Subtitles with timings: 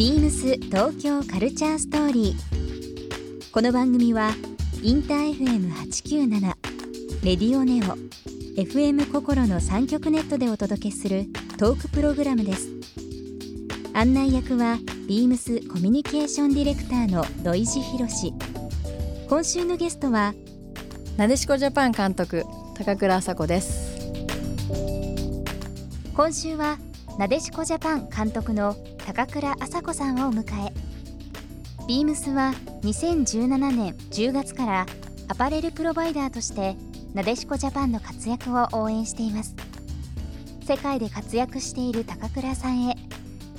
[0.00, 3.52] ビームス東京カルチャーストーリー。
[3.52, 4.30] この番組は
[4.82, 6.40] インター FM897
[7.22, 7.98] レディオネオ
[8.58, 11.26] FM 心の三極ネットでお届けする
[11.58, 12.70] トークプログラムです。
[13.92, 18.32] 案内役はビームスコミュニケーションディレクターの土井博志。
[19.28, 20.32] 今週のゲストは
[21.18, 23.98] なでしこジャパン監督高倉麻子です
[26.16, 26.78] 今週は
[27.18, 28.74] なでしこジャパン監督の
[29.06, 30.72] 高倉麻子さんをお迎え
[31.86, 32.52] ビームスは
[32.82, 34.86] 2017年10月から
[35.28, 36.76] アパレルプロバイダーとして
[37.14, 39.54] なでしこジャパンの活躍を応援しています
[40.64, 42.96] 世界で活躍している高倉さんへ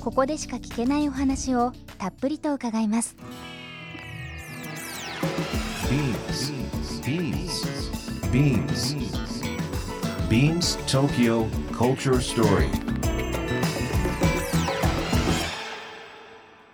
[0.00, 3.16] ここでしか聞けないお話をたっぷりと伺います
[7.02, 7.62] Beams.
[8.32, 8.94] Beams.
[10.30, 12.70] Beams Tokyo Culture Story.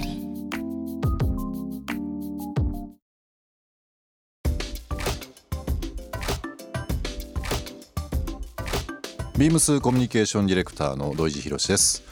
[9.41, 12.03] ビームスコミュニケーションディレクターの土井地博です、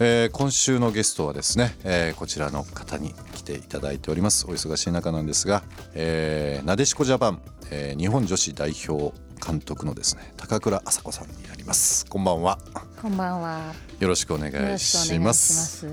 [0.00, 4.46] えー今週のゲストはですね、えーこちらの方に来ていただいております。
[4.48, 5.62] お忙しい中なんですが、
[5.94, 12.04] えーなでしこジャパン、えー日本女子代表監督のですね高倉麻子さんになります。
[12.06, 12.58] こんばんは。
[13.00, 13.72] こんばんは。
[14.00, 15.86] よろしくお願いします。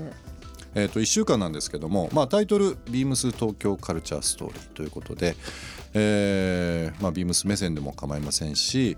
[0.74, 5.36] えー、と1週間なんですけども、まあ、タイトル「ビームス東京カルチャーストーリー」ということで、
[5.92, 8.96] えーまあ、ビームス目線でも構いませんし、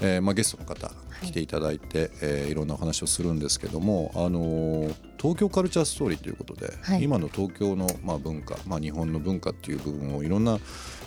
[0.00, 0.90] えーまあ、ゲストの方
[1.22, 7.02] 来ていただいて、いえーいろんなお話をするんですけども、あのー東京カルチャーストーリーということで、はい。
[7.02, 10.58] 今の東京の、まあ、文化、まあ、日本の文化っていう部分をいろんな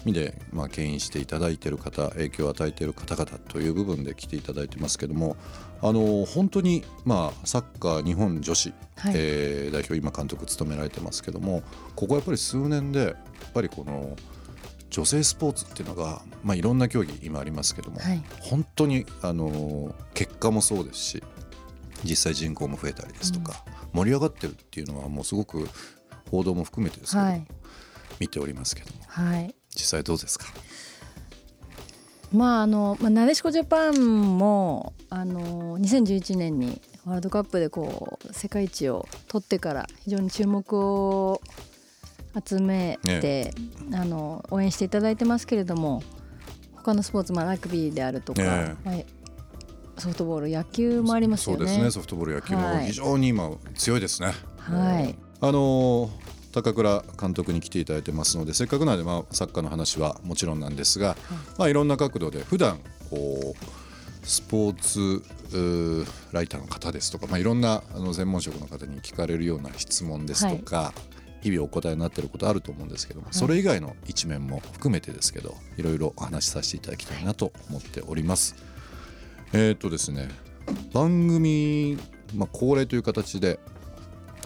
[0.06, 5.38] 意味で、まあ、牽引していただいている方影響を与えている方々という部分で来ていただいてますけども、
[5.82, 9.14] あのー本当に、まあ、サッカー日本女子はい。
[9.16, 11.64] えー代表今監督務められてますけども
[11.96, 14.18] ここやっぱり数年でやっぱりこの
[14.92, 18.24] 女性スポーツっていうのが、まあ、いろんな競技今ありますけども、はい。
[18.42, 21.24] 本当にあの結果もそうですし
[22.04, 23.64] 実際人口も増えたりですとか、
[23.94, 25.68] 盛り上がってるっていうのはもうすごく
[26.30, 27.48] 報道も含めてですけど、はい。
[28.20, 29.56] 見ておりますけどもはい。
[29.74, 30.46] 実際どうですか？
[32.34, 41.42] まああの、まあ、なでしこジャパンもあの2011年にワールドカップでこう世界一を取ってから非常に注目を
[42.46, 43.54] 集めて、
[43.94, 46.02] あの応援していただいてますけれども
[46.76, 48.96] 他のスポーツ、まあ、ラグビーであるとか、えまあ
[49.98, 51.60] ソフトボール野球もありますよね。
[51.60, 51.92] そうですね。
[51.92, 52.88] ソフトボール野球もはい。
[52.88, 54.34] 非常に今強いですね。
[54.58, 55.16] はい。
[55.42, 56.10] あのー
[56.52, 61.34] 高倉監督に来ていただいてますのでせっかくなので、まあ、サッカーの話はもちろんなんですが、い。
[61.58, 65.24] まあ、いろんな角度で普段こうスポーツ
[66.32, 70.94] ライターの方ですとか、まあ、いろんなあの専門職の方に聞かれるような質問ですとか、
[71.42, 78.56] 日々お答えになっていることあると思うんですけども、それ以外の一面も含めてですけどいろいろお話しさせていただきたいなと思っております。
[79.54, 80.30] えーっとですね
[80.94, 81.98] 番組、
[82.36, 83.60] まあ、恒例という形で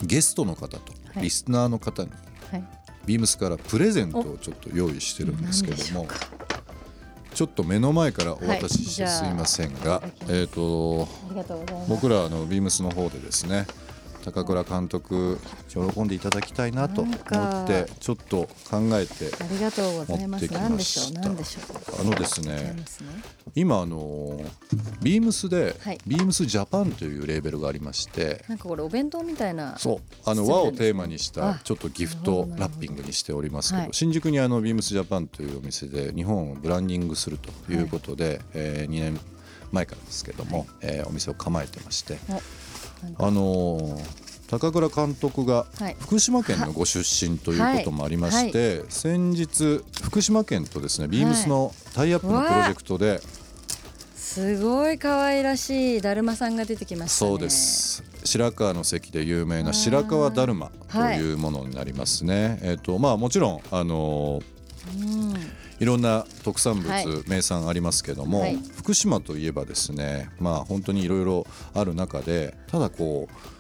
[0.04, 1.24] ゲストの方とはい。
[1.24, 2.10] リスナーの方に
[2.52, 2.64] はい。
[3.06, 6.08] ビームスからプレゼントをちょっと用意してるんですけども
[7.36, 10.34] ちょっと目の前からお渡ししてすいませんが、いただきます。
[10.34, 11.08] えー、と。
[11.88, 13.68] 僕らあのビームスの方でですね
[14.26, 17.18] 高倉監督喜んでいただきたいなと思っ
[17.68, 20.52] てちょっと考えてありがとうございます。
[20.52, 21.14] 何でしょう？
[21.22, 22.02] 何でしょう？
[22.02, 22.76] あのですね。
[23.54, 24.42] 今あの
[25.02, 29.78] ビームスで、はいビームスジャパンというレーベルがありましてなんかこれお弁当みたいな。
[29.78, 30.00] そう
[30.30, 39.20] あの和をテーマにしたあちょっとギフトラッピングにしておりますけど、はい新宿にあのビームスジャパンというお店で日本をブランディングするということで、えー、2年
[39.72, 42.42] 前からですけども、えーお店を構えてましてお
[43.18, 53.22] あのー高倉監督がはい福島県のご出身ということもありまして、先日福島県とですねビームスのタイアップのプロジェクトで、
[54.16, 57.32] すごい可愛らしいだるまさんが出てきましたね。
[57.32, 57.50] そうで。
[57.50, 62.60] す白川の関で有名な白川だるまというものになりますね。
[62.62, 64.55] えっ、とまあもちろんあのーうん。
[65.80, 67.06] いろんな特産物、はい。
[67.28, 68.58] 名産ありますけども、はい。
[68.78, 73.55] 福島といえばですねまあ本当にいろいろある中でただこう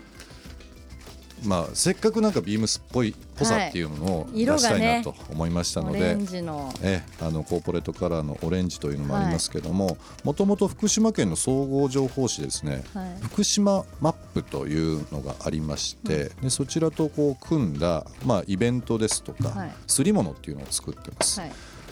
[1.45, 6.73] まあ、せっかくなんかビームスっぽいぽさっていうのを出したいなと思いましたので、の。
[6.81, 13.17] えあのコーポレートカラーのオレンジというのもありますけどももともと福島県の総合情報誌ですね、はい。
[13.21, 19.71] 福島マップというのがありまして、でそちらとこう組んだ、まあ、イベントですとか、はい。
[19.87, 21.39] すり物っていうのを作ってます。
[21.39, 21.51] はい。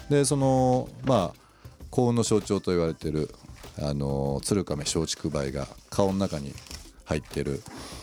[0.09, 1.43] でそのまあ
[1.89, 3.33] 幸運の象徴と言われている
[3.81, 6.53] あの鶴亀松竹梅が顔の中に
[7.05, 7.61] 入っている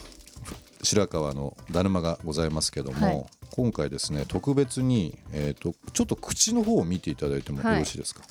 [0.83, 3.25] 白川のだるまがございますけども、はい。
[3.51, 8.21] 今回ですね特別に、えー、とちょっと口の方を見ていただいてもよろしいですか、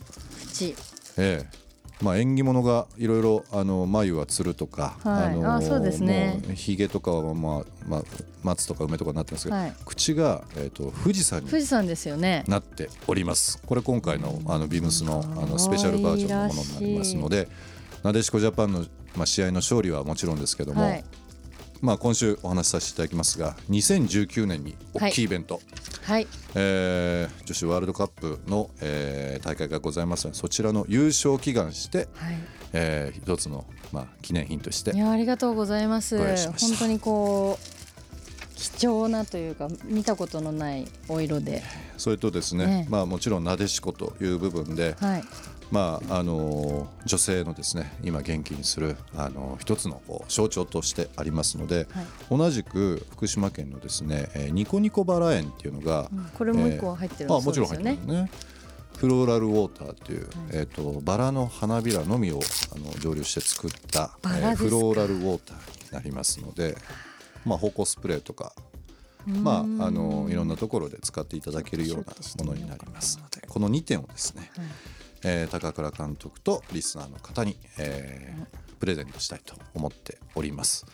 [0.47, 0.75] 口。
[1.19, 1.71] ええ。
[2.03, 5.39] まあ、縁起物がいろいろあの眉はつるとか、はい。
[5.39, 6.41] のあそうですね。
[6.55, 8.03] ひげとかは、まあまあ、
[8.43, 9.75] 松とか梅とかになってますけど、はい。
[9.85, 12.45] 口が、えー、と富士山に富士山ですよね。
[12.49, 13.61] なっております。
[13.67, 17.49] これ今回のあのビームスのあのスペシャルバージョンのものになりますので
[18.03, 21.05] なでしこジャパンの、まあ、試合の勝利はもちろんですけども、はい
[21.81, 25.61] まあ、今週お話しさせていただきますが2019年に大きいイベント、
[26.03, 26.27] はい。
[26.55, 32.39] えー女子ワールドカップの、えー大会がございますのでそちらの優勝を祈願して、はい。
[32.73, 36.19] えー一つの、まあ、記念品としていやありがとうございます。
[36.19, 41.63] 本当にこう貴重なというか見たことのないお色で。
[41.97, 42.87] それとですね、ね。
[42.91, 45.25] まあ、もちろんなでしこという部分で、はい
[45.71, 52.07] まああのー女性のですね今元気にする、あのー一つのこう象徴としてありますので、はい。
[52.31, 58.31] 同じく福島県のですね、えーニコニコバラ園っていうのが、うんこれもう一個入ってるのあもちろん入ってるのね。
[58.97, 62.41] フローラルウォーターっていう、えー、とバラの花びらのみを
[62.75, 64.69] あの蒸留して作った、バラですか？
[64.69, 65.57] フローラルウォーター
[65.87, 66.77] になりますので、
[67.47, 68.53] まあ、芳香スプレーとか、
[69.27, 74.51] まあ、あのいろんなところで使っていただけるようなものになりますのでこの2点をですね、
[75.25, 80.87] えー高倉監督とリスナーの方に、えープレゼントしたいと思っております、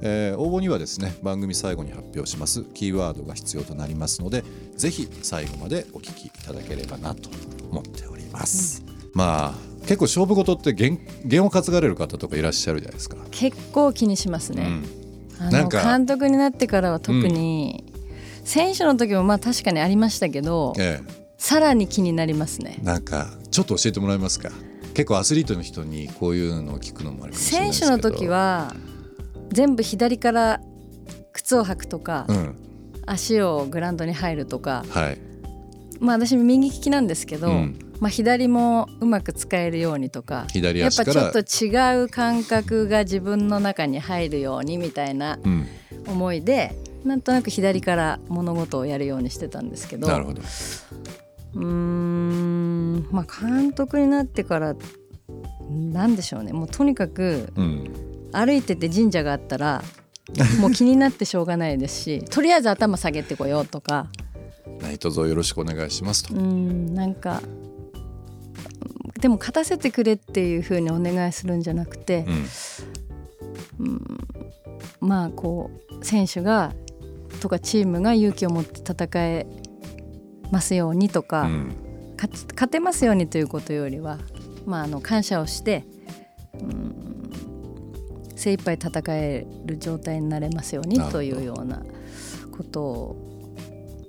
[0.00, 2.62] えー応募にはですね番組最後に発表します。
[2.72, 4.42] キーワードが必要となりますので
[4.76, 7.28] ぜひ最後までお聞きいただければなと
[7.70, 8.82] 思っております、
[9.12, 14.80] まあ結構勝負事って弦弦を担がれる方とかいらっしゃるじゃないですか、結構気にしますね、
[15.40, 15.50] うん。
[15.50, 17.84] なんか監督になってからは特に、
[18.44, 22.78] 選手の時もまあ確かにありましたけどええさらに気になりますね。
[22.82, 24.50] なんかちょっと教えてもらえますか？
[24.94, 28.74] 結構アスリートの人にこういうのを聞くのもあるかもしれないです選手の時は
[29.50, 30.62] 全部左から
[31.34, 32.56] 靴を履くとか、うん。
[33.04, 34.86] 足をグラウンドに入るとか。
[34.88, 35.18] はい。
[36.00, 37.78] まあ私右利きなんですけど、うん。
[38.00, 45.66] まあ、左もうまく使えるようにとか左やっぱちょっと違う感覚が自分の中に入るようにみたいなうん。
[46.06, 46.74] 思いで
[47.04, 50.40] なんとなく左から物事をやるようにしてたんですけどなるほど
[51.54, 54.74] うーんまあ監督になってから
[55.70, 56.52] なんでしょうね。
[56.52, 57.90] もうとにかくうん。
[58.32, 59.82] 歩いてて神社があったら
[60.60, 64.08] もう気になってしょうがないですし とりあえず頭下げてこようとか。
[64.80, 66.34] 何卒よろしくお願いしますと。
[66.34, 67.40] うーんなんか
[69.20, 72.26] でも勝たせてくれっていうふうにお願いするんじゃなくて
[73.78, 74.18] う、ん
[75.00, 76.74] まあこう選手が
[77.40, 79.46] とかチームが勇気を持って戦え
[80.50, 81.76] ますようにとか、うん。
[82.54, 84.18] 勝てますようにということよりは、
[84.66, 85.84] まあ、あの感謝をして
[86.54, 86.94] うん
[88.36, 91.82] 精一杯戦える状態になれますようにというような
[92.56, 93.46] ことを、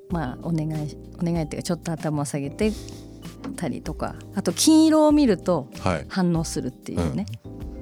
[0.10, 2.72] まあ、お願いお願いっていうかちょっと頭を下げて
[3.56, 6.06] たりとかあと金色を見るとはい。
[6.10, 7.26] 反応するっていうね、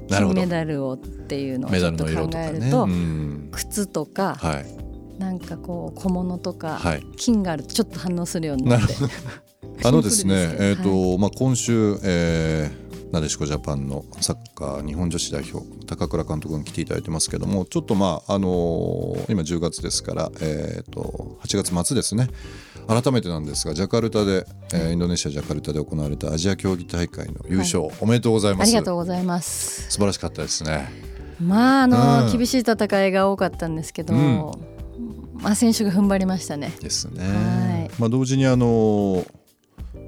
[0.10, 0.42] なるほど。
[0.42, 2.94] 金メダルをっていうのをちょっと考えると、ね。
[2.94, 3.50] うん。
[3.52, 4.83] 靴とか、はい
[5.20, 7.06] なんかこう小物とか、はい。
[7.18, 8.94] 金があるとちょっと反応するようになって。
[9.86, 22.30] あのですねすえっとまあ今週えーなでしこジャパンのサッカー日本女子代表高倉監督に来ていただいてますけどもちょっとまああのー今10月ですからえっと8月末ですね。
[22.88, 28.68] 改めてなんですがジャカルタで、えーインドネシアジャカルタで行われたアジア競技大会の優勝、おめでとうございます。
[28.68, 29.90] ありがとうございます。
[29.90, 30.92] 素晴らしかったですね。
[31.40, 32.32] まああの、うん。
[32.32, 34.73] 厳しい戦いが多かったんですけど、うん
[35.44, 36.74] まあ選手が踏ん張りましたね。
[36.82, 37.92] ですね、はい。
[38.00, 39.26] まあ、同時にあの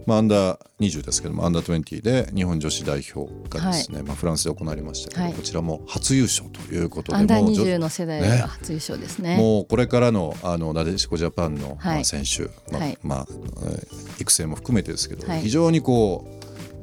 [0.05, 5.33] まあ、アンダー20ですけどもアンダー20で日本女子代表がですね、まあ、フランスで行われましたけど、はい。
[5.33, 8.29] こちらも初優勝ということでアンダーもう女20の世代ね。
[8.29, 9.37] が初優勝ですね。
[9.37, 11.95] もうこれからのあのなでしこジャパンの、はい。
[11.95, 12.97] まあ、選手、まあはい。
[13.03, 15.41] まあえー育成も含めてですけど、はい。
[15.41, 16.34] 非常にこう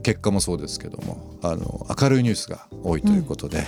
[0.03, 3.67] 結果もそうですけどもあの明るいニュースが多いということで、はい。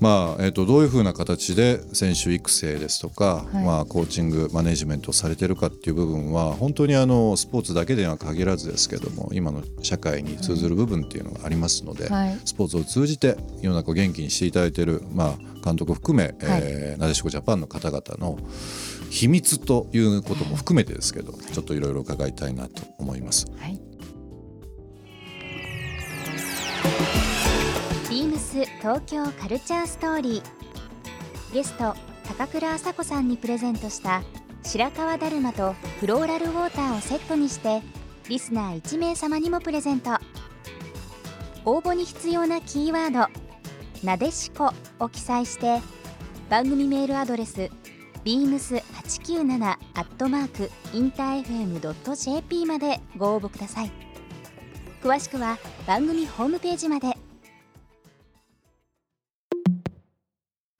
[0.00, 3.64] まあえー、とどういうふうな形で選手育成ですとか、はい。
[3.64, 12.38] まあ、コーチングマネジメントをされてるかっていう部分は本当にあのスポーツだけでは限らずですけども今の社会に通ずる部分っていうのがありますので、はい。
[12.44, 18.38] スポーツを通じて世の中を元気にしていただいている、まあ、監督含め、えーなでしこジャパンの方々の
[19.10, 23.46] 秘密ということも含めてですけどちょっといろいろ伺いたいなと思います。
[23.58, 23.80] はい
[28.78, 31.54] 東京カルチャーストーリー。
[31.54, 31.94] ゲスト
[32.26, 34.22] 高倉麻子さんにプレゼントした
[34.62, 37.82] 白川だるまとフローラルウォーターをセットにして
[38.28, 40.12] リスナー1名様にもプレゼント。
[41.64, 43.32] 応募に必要なキーワード
[44.06, 45.80] 「なでしこ」を記載して
[46.50, 47.70] 番組メールアドレス
[48.24, 53.92] beams897 アットマークインター FM.jp までご応募ください。
[55.02, 57.16] 詳しくは番組ホームページまで。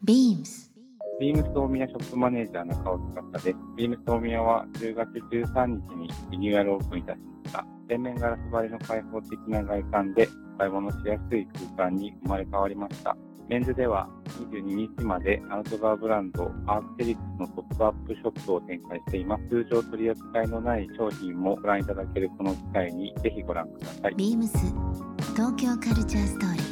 [0.05, 0.73] ビームス
[1.21, 2.99] ビームス大宮ショップマネージャー中尾
[3.33, 3.57] 司です。
[3.77, 7.67] ビームス大宮は10月13日にリニューアルオープンいたしました。
[7.89, 10.29] 全面ガラス張りの開放的な外観で
[10.59, 13.17] 買い物しやすい空間に生まれ変わりました。
[13.49, 14.09] メンズでは
[14.41, 19.49] 22日までアウトドアブランドアークテリックスのポップアップショップを展開しています。
[19.51, 24.15] 通常取り扱いのない商品もご覧いただけるこの機会にぜひご覧ください。
[24.17, 24.59] ビームス
[25.37, 26.72] 東京カルチャーストーリー